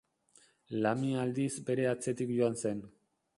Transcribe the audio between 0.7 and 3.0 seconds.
Lamia aldiz bere atzetik joan zen.